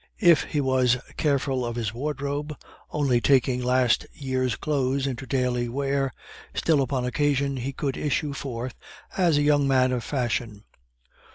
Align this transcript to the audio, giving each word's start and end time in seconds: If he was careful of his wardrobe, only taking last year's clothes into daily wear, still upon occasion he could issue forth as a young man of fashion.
If 0.23 0.45
he 0.45 0.61
was 0.61 0.97
careful 1.15 1.63
of 1.63 1.75
his 1.75 1.93
wardrobe, 1.93 2.55
only 2.89 3.21
taking 3.21 3.61
last 3.63 4.03
year's 4.13 4.55
clothes 4.55 5.05
into 5.05 5.27
daily 5.27 5.69
wear, 5.69 6.11
still 6.55 6.81
upon 6.81 7.05
occasion 7.05 7.57
he 7.57 7.71
could 7.71 7.95
issue 7.97 8.33
forth 8.33 8.73
as 9.15 9.37
a 9.37 9.43
young 9.43 9.67
man 9.67 9.91
of 9.91 10.03
fashion. 10.03 10.63